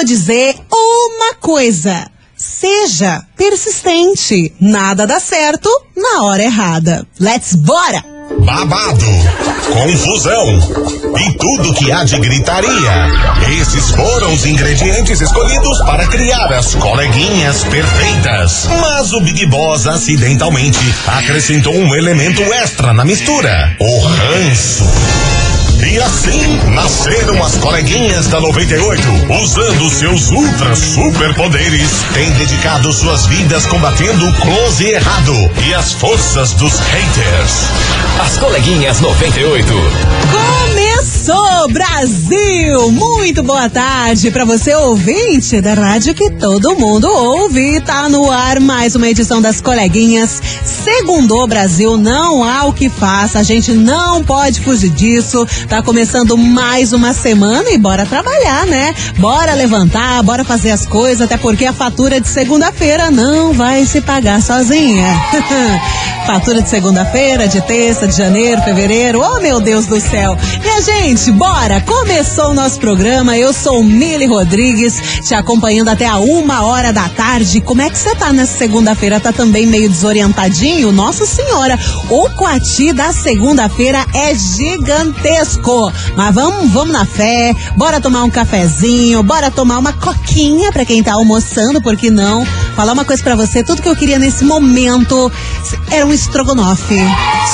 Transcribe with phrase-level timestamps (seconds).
[0.00, 2.06] vou dizer uma coisa.
[2.34, 4.50] Seja persistente.
[4.58, 7.06] Nada dá certo na hora errada.
[7.20, 8.02] Let's bora!
[8.38, 9.04] babado,
[9.72, 10.58] confusão
[11.18, 13.08] e tudo que há de gritaria.
[13.60, 18.68] Esses foram os ingredientes escolhidos para criar as coleguinhas perfeitas.
[18.80, 25.39] Mas o Big Boss acidentalmente acrescentou um elemento extra na mistura: o ranço.
[25.86, 29.02] E assim nasceram as coleguinhas da 98,
[29.42, 35.32] usando seus ultra superpoderes, têm dedicado suas vidas combatendo o close errado
[35.66, 37.52] e as forças dos haters.
[38.20, 39.72] As coleguinhas 98.
[40.30, 42.90] Começou, Brasil!
[42.92, 47.80] Muito boa tarde para você, ouvinte da rádio que todo mundo ouve.
[47.80, 50.40] Tá no ar mais uma edição das coleguinhas.
[50.96, 55.46] Segundo o Brasil, não há o que faça, a gente não pode fugir disso.
[55.68, 58.92] Tá começando mais uma semana e bora trabalhar, né?
[59.16, 64.00] Bora levantar, bora fazer as coisas, até porque a fatura de segunda-feira não vai se
[64.00, 65.06] pagar sozinha.
[66.26, 69.20] fatura de segunda-feira, de terça, de janeiro, fevereiro.
[69.22, 70.36] Oh, meu Deus do céu.
[70.60, 71.80] Minha gente, bora!
[71.80, 73.38] Começou o nosso programa.
[73.38, 77.60] Eu sou Mili Rodrigues, te acompanhando até a uma hora da tarde.
[77.60, 79.20] Como é que você tá nessa segunda-feira?
[79.20, 80.79] Tá também meio desorientadinho?
[80.86, 81.78] Nossa Senhora,
[82.08, 85.92] o coati da segunda-feira é gigantesco.
[86.16, 91.02] Mas vamos, vamos na fé, bora tomar um cafezinho, bora tomar uma coquinha pra quem
[91.02, 92.46] tá almoçando, por que não?
[92.74, 95.30] Falar uma coisa pra você, tudo que eu queria nesse momento
[95.90, 96.98] era um estrogonofe.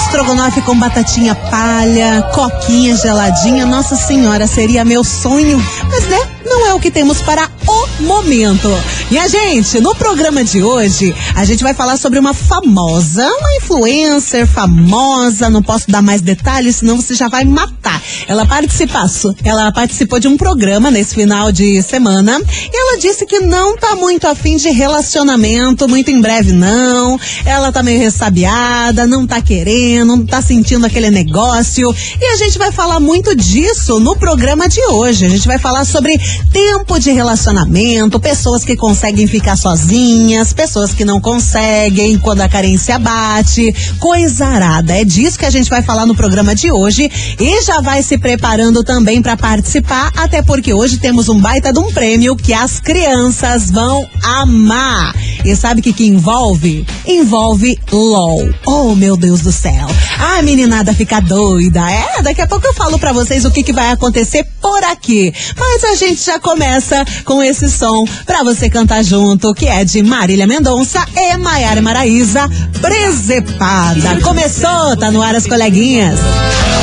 [0.04, 3.66] Estrogonofe com batatinha palha, coquinha geladinha.
[3.66, 5.60] Nossa senhora, seria meu sonho.
[5.90, 8.70] Mas né, não é o que temos para o momento.
[9.10, 14.46] Minha gente, no programa de hoje, a gente vai falar sobre uma famosa, uma influencer
[14.46, 18.02] famosa, não posso dar mais detalhes, senão você já vai matar.
[18.26, 19.02] Ela participou,
[19.44, 23.94] ela participou de um programa nesse final de semana e ela disse que não tá
[23.94, 27.20] muito afim de relacionamento, muito em breve não.
[27.44, 31.94] Ela tá meio ressabiada, não tá querendo, não tá sentindo aquele negócio.
[32.18, 35.26] E a gente vai falar muito disso no programa de hoje.
[35.26, 36.18] A gente vai falar sobre
[36.52, 42.98] tempo de relacionamento, pessoas que conseguem ficar sozinhas, pessoas que não conseguem quando a carência
[42.98, 44.96] bate, coisa arada.
[44.96, 48.18] É disso que a gente vai falar no programa de hoje e já vai se
[48.18, 52.80] preparando também para participar, até porque hoje temos um baita de um prêmio que as
[52.80, 55.14] crianças vão amar.
[55.44, 56.86] E sabe o que, que envolve?
[57.06, 58.48] Envolve LOL.
[58.66, 59.86] Oh, meu Deus do céu.
[60.18, 61.80] A meninada fica doida.
[61.90, 65.32] É, daqui a pouco eu falo para vocês o que, que vai acontecer por aqui.
[65.56, 70.02] Mas a gente já começa com esse som pra você cantar junto, que é de
[70.02, 72.50] Marília Mendonça e Maiara Maraíza,
[72.80, 74.20] Presepada.
[74.20, 76.18] Começou, tá no ar as coleguinhas.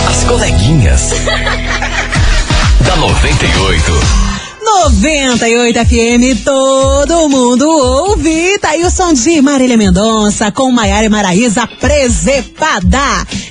[0.09, 1.09] As coleguinhas.
[2.87, 4.32] da 98.
[4.81, 8.57] 98 FM, todo mundo ouve.
[8.57, 12.99] Tá aí o som de Marília Mendonça com Maiara e Maraísa Presepada.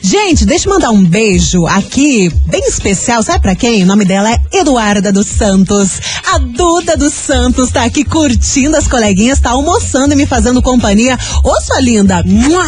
[0.03, 3.85] Gente, deixa eu mandar um beijo aqui, bem especial, sabe pra quem?
[3.85, 6.01] O nome dela é Eduarda dos Santos.
[6.33, 11.17] A Duda dos Santos tá aqui curtindo as coleguinhas, tá almoçando e me fazendo companhia.
[11.45, 12.23] Ô, sua linda,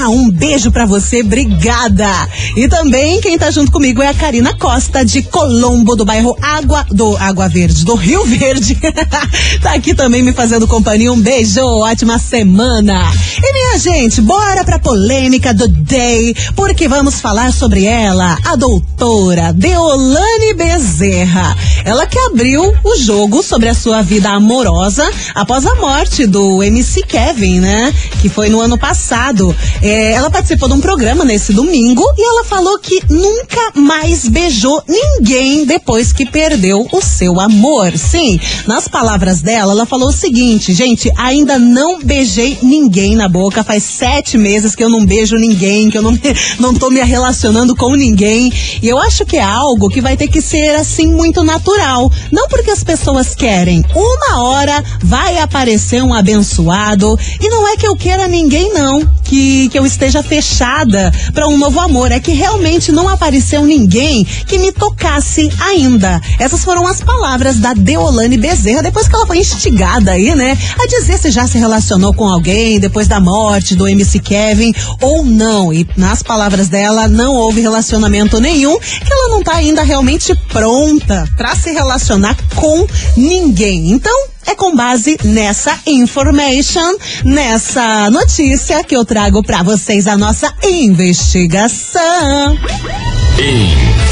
[0.08, 2.08] um beijo pra você, obrigada.
[2.56, 6.86] E também quem tá junto comigo é a Karina Costa, de Colombo, do bairro Água,
[6.90, 8.43] do Água Verde, do Rio Verde.
[9.62, 11.12] tá aqui também me fazendo companhia.
[11.12, 13.10] Um beijo, ótima semana.
[13.42, 19.52] E minha gente, bora pra polêmica do day, porque vamos falar sobre ela, a doutora
[19.52, 21.56] Deolane Bezerra.
[21.84, 27.02] Ela que abriu o jogo sobre a sua vida amorosa após a morte do MC
[27.02, 27.94] Kevin, né?
[28.20, 29.54] Que foi no ano passado.
[29.82, 34.82] É, ela participou de um programa nesse domingo e ela falou que nunca mais beijou
[34.88, 37.96] ninguém depois que perdeu o seu amor.
[37.96, 38.33] Sim,
[38.66, 43.82] nas palavras dela, ela falou o seguinte, gente, ainda não beijei ninguém na boca, faz
[43.82, 46.18] sete meses que eu não beijo ninguém, que eu não,
[46.58, 48.52] não tô me relacionando com ninguém.
[48.82, 52.10] E eu acho que é algo que vai ter que ser assim muito natural.
[52.30, 53.84] Não porque as pessoas querem.
[53.94, 57.18] Uma hora vai aparecer um abençoado.
[57.40, 59.00] E não é que eu queira ninguém, não.
[59.22, 62.12] Que, que eu esteja fechada para um novo amor.
[62.12, 66.20] É que realmente não apareceu ninguém que me tocasse ainda.
[66.38, 70.56] Essas foram as palavras da Deolane Bezerra, depois que ela foi instigada aí, né?
[70.78, 75.24] A dizer se já se relacionou com alguém depois da morte do MC Kevin ou
[75.24, 75.72] não.
[75.72, 81.28] E nas palavras dela, não houve relacionamento nenhum, que ela não tá ainda realmente pronta
[81.36, 83.90] para se relacionar com ninguém.
[83.90, 90.52] Então, é com base nessa information, nessa notícia que eu trago para vocês a nossa
[90.62, 92.00] investigação.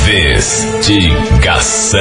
[0.06, 2.00] Investigação.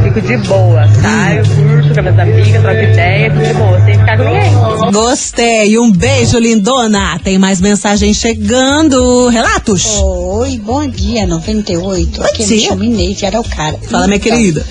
[0.04, 0.88] fico de boa.
[0.88, 4.92] Saio, curto com as minhas amigas, troco ideia, fico de boa, sem ficar com ninguém.
[4.92, 5.80] Gostei.
[5.80, 7.20] Um beijo, lindona.
[7.24, 9.28] Tem mais mensagem chegando.
[9.30, 9.86] Relatos.
[10.02, 12.20] Oi, bom dia, 98.
[12.20, 13.80] Bom Aqui eu me chamo Inês de Araucária.
[13.90, 14.66] Fala, minha Então, querida.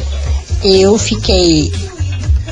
[0.62, 1.70] Eu fiquei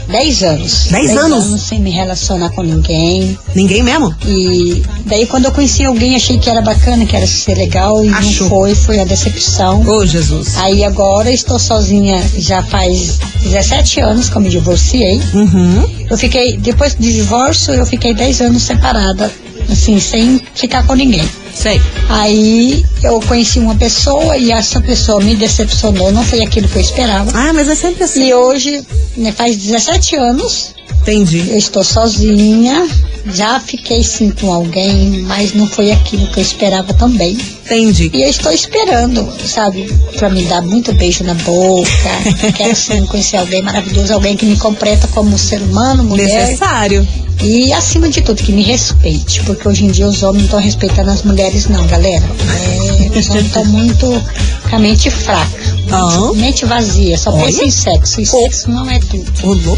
[0.09, 0.87] 10 anos.
[0.90, 1.62] Dez anos?
[1.62, 3.38] sem me relacionar com ninguém.
[3.54, 4.14] Ninguém mesmo?
[4.26, 8.04] E daí quando eu conheci alguém, achei que era bacana, que era ser legal.
[8.04, 8.42] E Achou.
[8.42, 9.82] não foi, foi a decepção.
[9.87, 10.56] Ô, Jesus.
[10.59, 15.21] Aí agora estou sozinha já faz 17 anos que eu me divorciei.
[15.35, 16.06] Uhum.
[16.11, 19.30] Eu fiquei, depois do divórcio, eu fiquei 10 anos separada,
[19.71, 21.26] assim, sem ficar com ninguém.
[21.54, 21.80] Sei.
[22.09, 26.82] Aí eu conheci uma pessoa e essa pessoa me decepcionou, não foi aquilo que eu
[26.82, 27.30] esperava.
[27.35, 28.28] Ah, mas é sempre assim.
[28.28, 28.85] E hoje,
[29.16, 31.50] né, faz 17 anos, Entendi.
[31.50, 32.88] eu estou sozinha,
[33.26, 37.37] já fiquei sim com alguém, mas não foi aquilo que eu esperava também.
[37.64, 38.11] Entendi.
[38.12, 41.88] E eu estou esperando, sabe, pra me dar muito beijo na boca.
[42.56, 46.47] Quero sim conhecer alguém maravilhoso, alguém que me completa como ser humano, mulher.
[46.47, 47.06] Necessário.
[47.42, 50.61] E acima de tudo, que me respeite, porque hoje em dia os homens não estão
[50.61, 52.25] respeitando as mulheres, não, galera.
[52.25, 54.06] É, os homens estão muito
[54.70, 56.30] com a mente fraca, Ah.
[56.37, 57.46] mente vazia, só Olha.
[57.46, 58.20] pensa em sexo.
[58.20, 59.00] E sexo não é
[59.40, 59.76] tudo.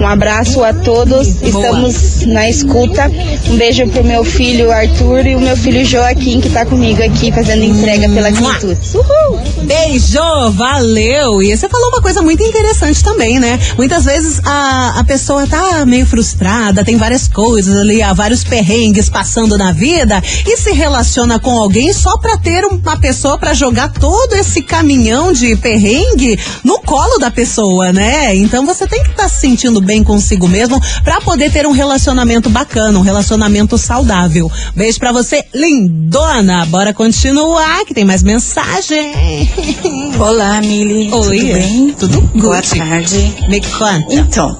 [0.00, 3.10] Um abraço a todos, estamos na escuta.
[3.50, 7.32] Um beijo pro meu filho Arthur e o meu filho Joaquim, que tá comigo aqui
[7.32, 8.54] fazendo entrega pela Mua.
[8.54, 8.94] Quintudes.
[8.94, 9.40] Uhul!
[9.66, 11.42] Beijo, valeu!
[11.42, 13.58] E você falou uma coisa muito interessante também, né?
[13.76, 19.08] Muitas vezes a, a pessoa tá meio frustrada, tem várias coisas ali, há vários perrengues
[19.08, 23.88] passando na vida e se relaciona com alguém só pra ter uma pessoa pra jogar
[23.88, 28.36] todo esse caminhão de perrengue no colo da pessoa, né?
[28.36, 32.48] Então você tem que estar se sentindo bem consigo mesmo pra poder ter um relacionamento
[32.48, 34.48] bacana, um relacionamento saudável.
[34.76, 36.64] Beijo pra você, lindona!
[36.66, 39.55] Bora continuar, que tem mais mensagem.
[40.18, 41.10] Olá, Mili.
[41.12, 41.94] Oi, Tudo bem?
[41.98, 42.78] tudo Boa good.
[42.78, 43.34] tarde.
[43.48, 44.14] Me conta.
[44.14, 44.58] Então,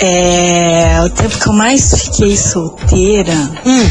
[0.00, 3.88] é, o tempo que eu mais fiquei solteira Hum,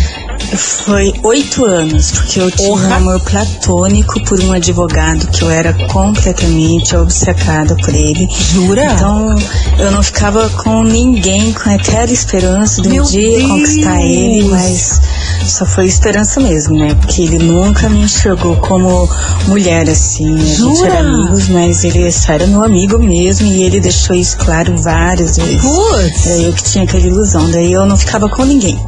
[0.58, 2.88] foi oito anos, porque eu tive Porra.
[2.88, 8.28] um amor platônico por um advogado que eu era completamente obcecada por ele.
[8.54, 8.94] jura?
[8.94, 9.36] Então,
[9.80, 13.50] eu não ficava com ninguém com aquela esperança de um Meu dia Deus.
[13.52, 15.02] conquistar ele, mas
[15.46, 16.96] Só foi esperança mesmo, né?
[16.96, 19.10] Porque ele nunca me enxergou como
[19.48, 20.34] mulher, assim.
[20.34, 20.88] A gente Jura?
[20.94, 25.36] era amigos, mas ele só era meu amigo mesmo e ele deixou isso claro várias
[25.38, 25.62] vezes.
[25.62, 26.28] Putz.
[26.28, 27.50] Era eu que tinha aquela ilusão.
[27.52, 28.80] Daí eu não ficava com ninguém.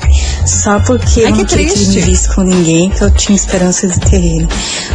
[0.45, 1.89] Só porque Ai, não triste.
[1.89, 4.47] me visse com ninguém, que eu tinha esperança de ter ele.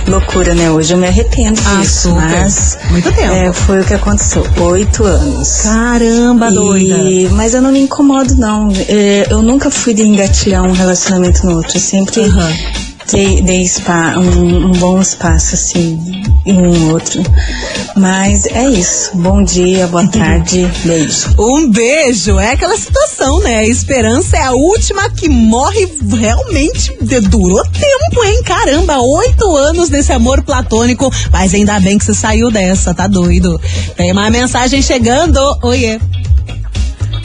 [0.07, 0.71] Loucura, né?
[0.71, 2.09] Hoje eu me arrependo Ah, disso.
[2.11, 2.21] super.
[2.23, 3.33] Mas Muito tempo.
[3.33, 4.45] é, foi o que aconteceu.
[4.61, 5.63] Oito anos.
[5.63, 6.95] Caramba, doida.
[6.99, 8.69] E- mas eu não me incomodo, não.
[8.89, 11.77] É, eu nunca fui de engatilhar um relacionamento no outro.
[11.77, 12.53] Eu sempre Aham.
[13.13, 15.99] Dei, dei spa- um, um bom espaço, assim,
[16.47, 17.23] em um outro.
[17.97, 19.11] Mas é isso.
[19.17, 21.35] Bom dia, boa tarde, beijo.
[21.39, 23.59] Um beijo, é aquela situação, né?
[23.59, 25.87] A esperança é a última que morre
[26.19, 26.93] realmente.
[27.01, 28.43] de- Durou tempo, hein?
[28.45, 31.11] Caramba, oito anos nesse amor platônico.
[31.31, 33.61] Mas ainda bem que você saiu dessa, tá doido?
[33.97, 35.39] Tem uma mensagem chegando.
[35.63, 35.99] Oiê.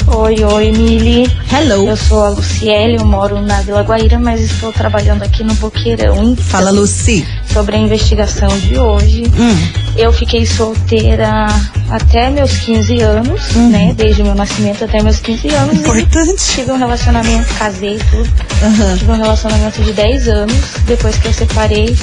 [0.08, 1.24] Oi, oi, Mili.
[1.52, 1.88] Hello.
[1.88, 6.36] Eu sou a Luciele, eu moro na Vila Guaíra, mas estou trabalhando aqui no Boqueirão.
[6.36, 7.26] Fala, Luci.
[7.52, 9.24] Sobre a investigação de hoje.
[9.38, 9.84] Hum.
[9.98, 11.48] Eu fiquei solteira
[11.90, 13.94] até meus 15 anos, né?
[13.96, 15.74] Desde o meu nascimento até meus 15 anos.
[15.74, 15.98] Uhum.
[15.98, 16.44] Importante.
[16.54, 18.30] Tive um relacionamento, casei tudo.
[18.64, 18.98] Aham.
[18.98, 20.56] Tive um relacionamento de 10 anos.
[20.86, 21.96] Depois que eu separei,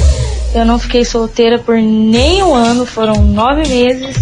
[0.55, 4.17] eu não fiquei solteira por nem um ano, foram nove meses.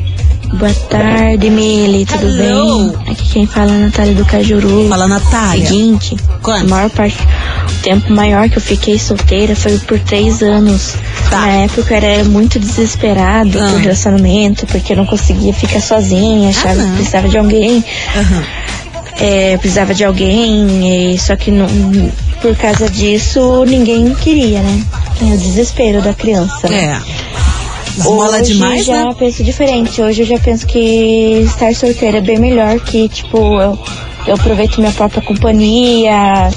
[0.54, 2.90] Boa tarde, Mili, tudo Hello.
[2.92, 3.12] bem?
[3.14, 4.88] Aqui quem fala é a Natália do Cajuru.
[4.90, 5.66] Fala, Natália.
[5.66, 7.18] Seguinte, a maior parte,
[7.68, 10.96] o tempo maior que eu fiquei solteira foi por três anos.
[11.32, 13.66] Na época eu era muito desesperada Tá.
[13.66, 13.72] Ah.
[13.72, 16.90] por relacionamento, porque eu não conseguia ficar sozinha, achava não.
[16.90, 17.84] que precisava de alguém.
[18.16, 18.44] Aham.
[19.20, 21.68] É, precisava de alguém, e só que não,
[22.42, 24.84] por causa disso ninguém queria, né?
[25.22, 26.68] É o desespero da criança.
[26.68, 27.00] né?
[27.08, 27.31] É.
[28.06, 29.16] Hoje demais, já né?
[29.18, 30.02] penso diferente.
[30.02, 33.78] Hoje eu já penso que estar solteira é bem melhor, que tipo, eu,
[34.28, 36.50] eu aproveito minha própria companhia,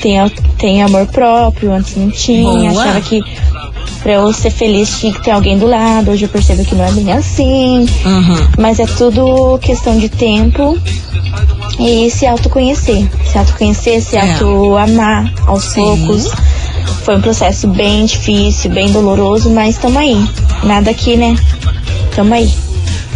[0.00, 0.28] tenho,
[0.58, 2.82] tenho amor próprio, antes não tinha, Boa.
[2.82, 3.20] achava que
[4.02, 6.84] pra eu ser feliz tinha que ter alguém do lado, hoje eu percebo que não
[6.84, 7.86] é bem assim.
[8.04, 8.48] Uhum.
[8.58, 10.76] Mas é tudo questão de tempo
[11.78, 13.08] e se autoconhecer.
[13.30, 14.32] Se autoconhecer, se É.
[14.32, 15.80] auto-amar aos Sim.
[15.80, 16.30] poucos.
[17.04, 20.16] Foi um processo bem difícil, bem doloroso, mas tamo aí.
[20.62, 21.34] Nada aqui, né?
[22.14, 22.52] Tamo aí.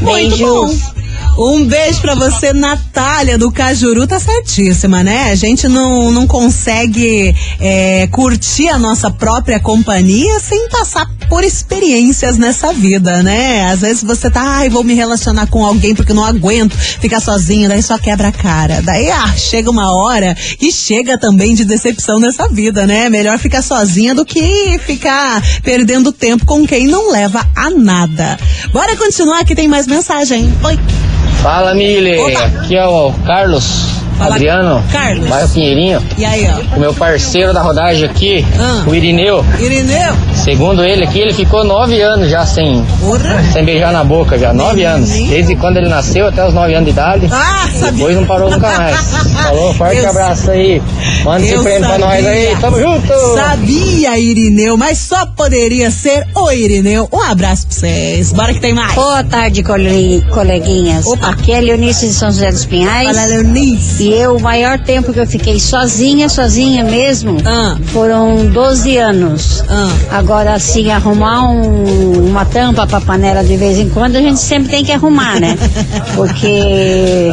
[0.00, 0.95] Muito bom.
[1.38, 5.30] Um beijo pra você, Natália do Cajuru, tá certíssima, né?
[5.30, 12.38] A gente não, não consegue é, curtir a nossa própria companhia sem passar por experiências
[12.38, 13.70] nessa vida, né?
[13.70, 17.68] Às vezes você tá, ai, vou me relacionar com alguém porque não aguento ficar sozinha,
[17.68, 18.80] daí só quebra a cara.
[18.80, 23.10] Daí, ah, chega uma hora e chega também de decepção nessa vida, né?
[23.10, 28.38] Melhor ficar sozinha do que ficar perdendo tempo com quem não leva a nada.
[28.72, 30.50] Bora continuar que tem mais mensagem.
[30.64, 31.05] Oi.
[31.46, 31.72] Fala.
[32.18, 32.44] Opa.
[32.44, 34.82] Aqui é o Carlos Fala, Adriano.
[34.90, 35.28] Carlos.
[35.28, 36.02] Bairro Pinheirinho.
[36.16, 36.76] E aí, ó.
[36.76, 38.82] O meu parceiro da rodagem aqui, Ah.
[38.86, 39.44] o Irineu.
[39.60, 40.14] Irineu.
[40.34, 43.42] Segundo ele aqui, ele ficou nove anos já sem, Porra.
[43.52, 44.52] sem beijar na boca já.
[44.52, 45.08] Nove anos.
[45.10, 47.28] Desde quando ele nasceu até os nove anos de idade.
[47.32, 47.92] Ah, sabia.
[47.92, 48.96] Depois não parou nunca mais.
[49.42, 50.82] Falou, forte Eu- abraço aí.
[51.24, 52.56] Manda esse prêmio pra nós aí.
[52.60, 53.12] Tamo junto.
[53.34, 57.08] Sabia, Irineu, mas só poderia ser o Irineu.
[57.12, 58.32] Um abraço pra vocês.
[58.32, 58.94] Bora que tem mais.
[58.94, 61.04] Boa tarde, cole- coleguinhas.
[61.22, 63.08] Aqui é Leonice de São José dos Pinhais.
[63.16, 64.05] Fala, Leonice.
[64.06, 67.76] E eu, o maior tempo que eu fiquei sozinha, sozinha mesmo, Ah.
[67.86, 69.64] foram 12 anos.
[69.68, 69.90] Ah.
[70.12, 74.68] Agora, assim, arrumar um- uma tampa pra panela de vez em quando, a gente sempre
[74.68, 75.58] tem que arrumar, né?
[76.14, 77.32] Porque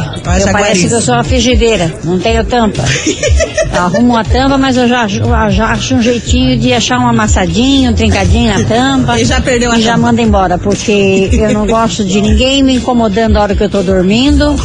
[0.50, 2.82] parece que eu sou uma frigideira, não tenho tampa.
[3.72, 7.92] Arrumo uma tampa, mas eu já, já, já acho um jeitinho de achar um amassadinho,
[7.92, 9.20] um trincadinho na tampa.
[9.20, 12.74] E já perdeu a E já manda embora, porque eu não gosto de ninguém me
[12.76, 14.54] incomodando a hora que eu tô dormindo.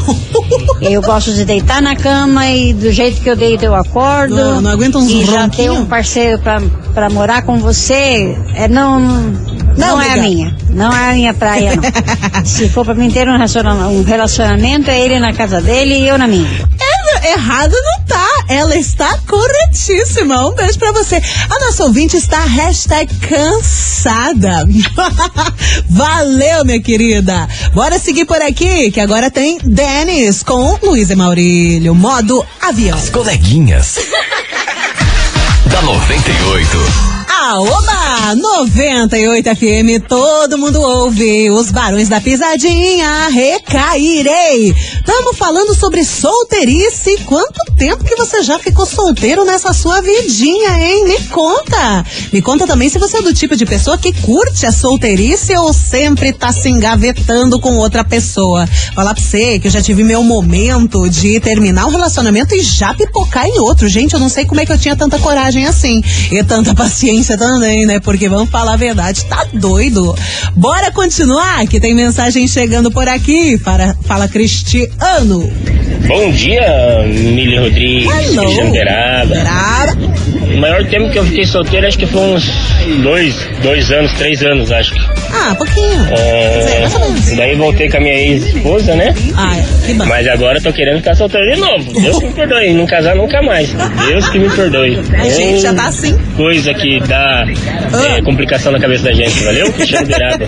[0.82, 4.36] Eu gosto de deitar na cama e do jeito que eu deito eu acordo.
[4.36, 6.62] Não, não aguenta uns E já ter um parceiro pra,
[6.94, 9.00] pra morar com você, é não.
[9.78, 10.56] Não, é a minha.
[10.72, 11.84] Não é a minha praia, não.
[12.46, 16.08] Se for pra mim ter um relaciona- um relacionamento, é ele na casa dele e
[16.08, 16.50] eu na minha.
[17.24, 18.30] Errado não tá.
[18.48, 20.48] Ela está corretíssima.
[20.48, 21.22] Um beijo pra você.
[21.50, 24.68] A nossa ouvinte está hashtag cansada.
[25.90, 27.48] Valeu, minha querida.
[27.74, 31.94] Bora seguir por aqui, que agora tem Denis com Luiz e Maurílio.
[31.94, 32.98] Modo avião.
[32.98, 33.96] As coleguinhas.
[35.70, 37.10] da 98.
[37.28, 38.36] Aoba!
[38.36, 41.50] 98 FM, todo mundo ouve.
[41.50, 44.76] Os barões da pisadinha, recairei.
[45.10, 47.18] Tamo falando sobre solteirice.
[47.26, 51.06] Quanto tempo que você já ficou solteiro nessa sua vidinha, hein?
[51.06, 52.06] Me conta.
[52.32, 55.74] Me conta também se você é do tipo de pessoa que curte a solteirice ou
[55.74, 58.68] sempre tá se engavetando com outra pessoa.
[58.94, 62.94] Falar pra você que eu já tive meu momento de terminar um relacionamento e já
[62.94, 63.90] pipocar em outro.
[63.90, 66.04] Gente, eu não sei como é que eu tinha tanta coragem assim.
[66.32, 68.00] E tanta paciência também, né?
[68.00, 70.16] Porque vamos falar a verdade, tá doido.
[70.56, 73.58] Bora continuar, que tem mensagem chegando por aqui.
[73.58, 74.28] Para, fala
[75.00, 75.50] Cristiano.
[76.08, 78.36] Bom dia, Mili Rodrigues,
[78.72, 79.36] Beraba.
[79.36, 80.09] Beraba.
[80.50, 82.50] O maior tempo que eu fiquei solteiro acho que foi uns
[83.02, 85.00] dois, dois anos, três anos, acho que.
[85.32, 86.08] Ah, pouquinho.
[86.12, 87.36] É, menos.
[87.36, 89.14] daí voltei com a minha ex-esposa, né?
[89.36, 90.06] Ah, que bom.
[90.06, 92.02] Mas agora eu tô querendo ficar solteiro de novo.
[92.02, 93.72] Deus que me perdoe, não casar nunca mais.
[94.08, 95.00] Deus que me perdoe.
[95.14, 96.18] A gente já tá assim.
[96.36, 97.46] Coisa que dá
[98.16, 99.72] é, complicação na cabeça da gente, valeu?
[99.74, 100.46] Cristiano Beraba.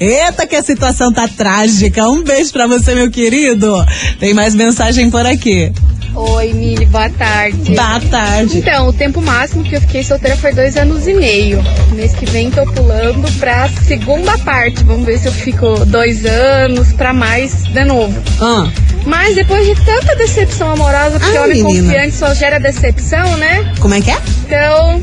[0.00, 2.08] Eita, que a situação tá trágica.
[2.08, 3.84] Um beijo pra você, meu querido.
[4.18, 5.72] Tem mais mensagem por aqui.
[6.14, 7.74] Oi, Mili, boa tarde.
[7.74, 8.58] Boa tarde.
[8.58, 11.62] Então, o tempo máximo que eu fiquei solteira foi dois anos e meio.
[11.92, 14.82] Mês que vem tô pulando pra segunda parte.
[14.84, 18.20] Vamos ver se eu fico dois anos pra mais de novo.
[18.40, 18.68] Ah.
[19.06, 21.84] Mas depois de tanta decepção amorosa, porque Ai, homem menina.
[21.86, 23.72] confiante só gera decepção, né?
[23.78, 24.18] Como é que é?
[24.46, 25.02] Então,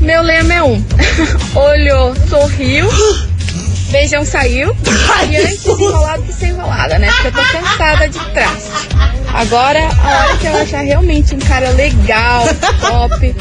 [0.00, 0.82] meu lema é um.
[1.54, 2.88] Olhou, sorriu.
[3.90, 4.74] Beijão saiu.
[5.30, 7.08] E antes enrolado que sem enrolada, né?
[7.12, 9.13] Porque eu tô cansada de traste.
[9.34, 12.44] Agora, a hora que eu achar realmente um cara legal,
[12.80, 13.34] top,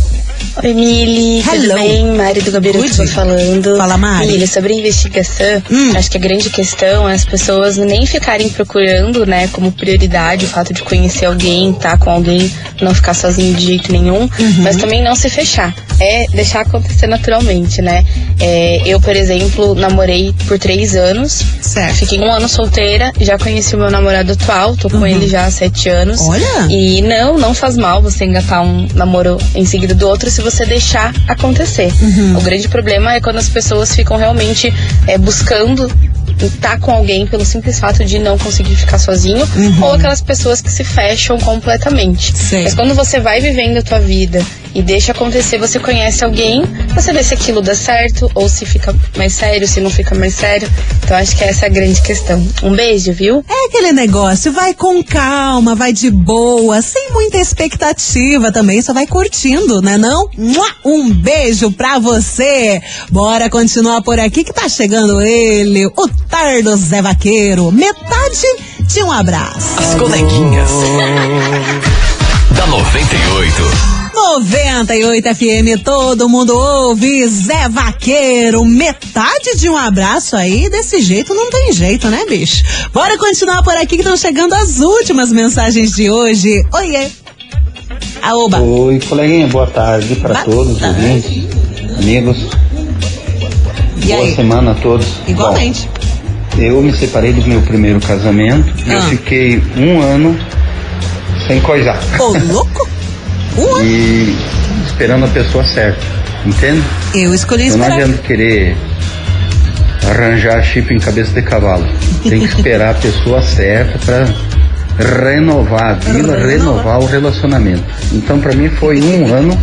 [0.61, 1.41] Oi, Mili.
[1.41, 1.73] Tudo Hello.
[1.75, 2.05] bem?
[2.17, 3.77] Mari do Gabiru que tô falando.
[3.77, 4.25] Fala, Mari.
[4.27, 4.31] Hum.
[4.31, 5.63] Mili, sobre a investigação,
[5.95, 10.47] acho que a grande questão é as pessoas nem ficarem procurando, né, como prioridade o
[10.49, 14.29] fato de conhecer alguém, tá com alguém, não ficar sozinho de jeito nenhum, Uhum.
[14.61, 15.73] mas também não se fechar.
[15.99, 18.05] É deixar acontecer naturalmente, né?
[18.39, 21.43] É, eu, por exemplo, namorei por três anos.
[21.61, 21.95] Certo.
[21.95, 25.51] Fiquei um ano solteira, já conheci o meu namorado atual, tô com ele já há
[25.51, 26.21] sete anos.
[26.21, 26.29] Uhum.
[26.29, 26.67] Olha!
[26.69, 30.65] E não, não faz mal você engatar um namoro em seguida do outro se você
[30.65, 31.91] deixar acontecer.
[32.01, 32.37] Uhum.
[32.37, 34.73] O grande problema é quando as pessoas ficam realmente
[35.07, 35.91] é, buscando
[36.41, 39.83] estar com alguém pelo simples fato de não conseguir ficar sozinho, Uhum.
[39.83, 42.35] ou aquelas pessoas que se fecham completamente.
[42.37, 42.63] Sei.
[42.63, 44.41] Mas quando você vai vivendo a tua vida
[44.73, 48.95] e deixa acontecer, você conhece alguém, você vê se aquilo dá certo, ou se fica
[49.17, 50.69] mais sério, se não fica mais sério.
[51.03, 52.45] Então acho que essa é a grande questão.
[52.63, 53.43] Um beijo, viu?
[53.47, 59.07] É aquele negócio, vai com calma, vai de boa, sem muita expectativa também, só vai
[59.07, 60.29] curtindo, né não?
[60.85, 62.81] Um beijo pra você!
[63.11, 68.47] Bora continuar por aqui que tá chegando ele, o Tardo Zé Vaqueiro, metade
[68.81, 69.79] de um abraço.
[69.79, 70.69] As coleguinhas.
[72.59, 73.63] da 98.
[74.13, 81.49] 98 FM, todo mundo ouve, Zé Vaqueiro, metade de um abraço aí, desse jeito não
[81.49, 82.61] tem jeito, né, bicho?
[82.93, 86.61] Bora continuar por aqui que estão chegando as últimas mensagens de hoje.
[86.73, 87.07] Oiê!
[88.21, 88.59] Aoba!
[88.59, 91.45] Oi, coleguinha, boa tarde para todos os ouvintes,
[91.97, 92.37] amigos.
[94.01, 94.35] E boa aí?
[94.35, 95.07] semana a todos.
[95.29, 95.87] Igualmente.
[96.57, 99.03] Bom, eu me separei do meu primeiro casamento e eu Ah.
[99.03, 100.37] fiquei um ano
[101.49, 101.97] sem coisar.
[102.19, 102.87] Ô, louco!
[103.57, 104.37] Um E
[104.85, 105.99] esperando a pessoa certa,
[106.45, 106.83] entende?
[107.15, 108.03] Eu escolhi Então não esperar.
[108.05, 108.77] adianta querer
[110.07, 111.87] arranjar chip em cabeça de cavalo.
[112.21, 114.27] Tem que esperar a pessoa certa para
[115.23, 117.83] renovar a vida, renovar o relacionamento.
[118.13, 119.59] Então para mim foi um ano,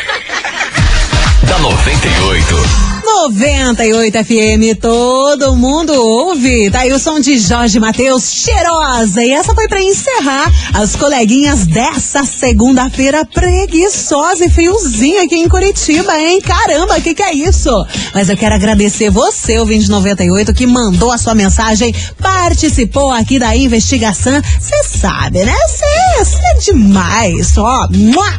[1.48, 2.89] da 98.
[3.10, 6.70] 98 FM, todo mundo ouve.
[6.70, 9.22] Tá aí o som de Jorge Matheus, cheirosa.
[9.22, 16.18] E essa foi pra encerrar as coleguinhas dessa segunda-feira preguiçosa e friozinha aqui em Curitiba,
[16.18, 16.40] hein?
[16.40, 17.70] Caramba, o que, que é isso?
[18.14, 23.54] Mas eu quero agradecer você, ouvinte 98, que mandou a sua mensagem, participou aqui da
[23.56, 24.40] investigação.
[24.58, 25.56] Você sabe, né?
[25.68, 27.58] Você é demais.
[27.58, 27.88] Ó,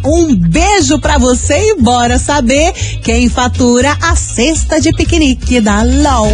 [0.05, 2.71] um beijo pra você e bora saber
[3.03, 4.15] quem fatura a
[4.62, 6.30] cesta de piquenique da LOL.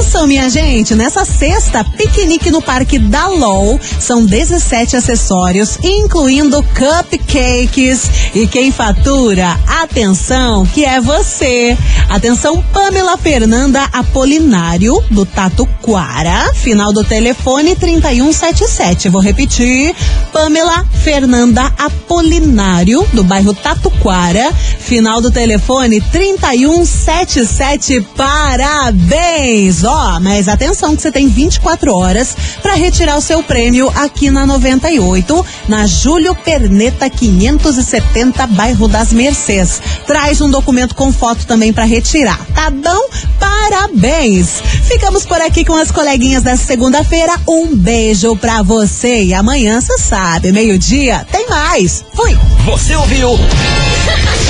[0.00, 0.26] Atenção!
[0.26, 3.78] Minha gente, nessa sexta, piquenique no Parque da LOL.
[3.98, 8.10] São 17 acessórios, incluindo cupcakes.
[8.34, 11.76] E quem fatura, atenção, que é você.
[12.08, 16.50] Atenção, Pamela Fernanda Apolinário, do Tatuquara.
[16.54, 19.10] Final do telefone 3177.
[19.10, 19.94] Vou repetir.
[20.32, 24.50] Pamela Fernanda Apolinário, do bairro Tatuquara.
[24.78, 28.00] Final do telefone 3177.
[28.16, 29.84] Parabéns!
[29.92, 34.46] Ó, mas atenção que você tem 24 horas para retirar o seu prêmio aqui na
[34.46, 39.82] 98, na Júlio Perneta 570, bairro das Mercês.
[40.06, 43.08] Traz um documento com foto também para retirar, tá bom?
[43.40, 44.62] Parabéns!
[44.84, 47.32] Ficamos por aqui com as coleguinhas da segunda-feira.
[47.48, 52.04] Um beijo pra você e amanhã, você sabe, meio-dia tem mais.
[52.14, 52.38] Fui!
[52.64, 53.30] Você ouviu?